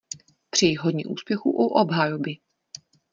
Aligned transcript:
Přeji 0.49 0.75
hodně 0.75 1.05
úspěchu 1.05 1.51
u 1.51 1.67
obhajoby. 1.67 2.35